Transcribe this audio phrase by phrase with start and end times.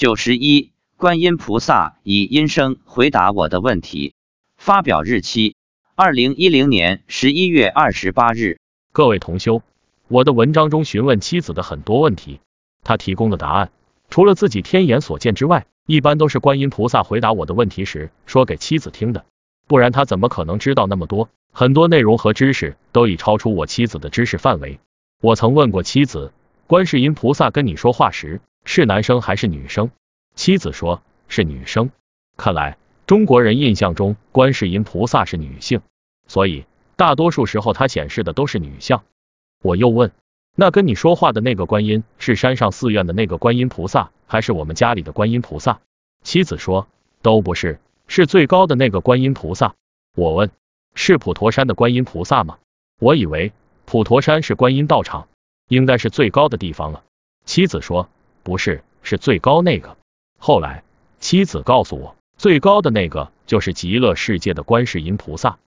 [0.00, 4.14] 九十一，观音菩萨以音声回答我的问题。
[4.56, 5.56] 发表日期：
[5.94, 8.60] 二零一零年十一月二十八日。
[8.92, 9.60] 各位同修，
[10.08, 12.40] 我的文章中询问妻子的很多问题，
[12.82, 13.72] 他提供的答案，
[14.08, 19.26] 除了自己天眼所见之外，一般都是观音菩萨回答我的问题时说给妻子听的，
[19.66, 21.28] 不然他怎么可能知道那么多？
[21.52, 24.80] 很多内容和知识都已超出我妻子的知识范围。
[25.20, 26.32] 我曾问过妻子，
[26.66, 28.40] 观世音菩萨跟你说话时
[28.72, 29.90] 是男生还是女生？
[30.36, 31.90] 妻子说是女生。
[32.36, 35.80] 看来中国人印象中观世音菩萨是女性，
[36.28, 39.02] 所以大多数时候它显示的都是女相。
[39.60, 40.12] 我又问，
[40.54, 45.80] 那跟你说话的那个观音是山上寺院的那个观音菩萨，还是我们家里的观音菩萨？
[46.22, 46.86] 妻子说
[47.22, 49.74] 都不是，是最高的那个观音菩萨。
[50.14, 50.48] 我问，
[50.94, 52.58] 是普陀山的观音菩萨吗？
[53.00, 53.52] 我以为。
[53.84, 55.26] 普陀山是观音道场，
[55.66, 57.02] 应该是最高的地方了。
[57.44, 58.08] 妻子说
[58.50, 59.96] 不是，是最高那个。
[60.36, 60.82] 后来
[61.20, 65.60] 妻子告诉我，最高的那个就是极乐世界的观世音菩萨。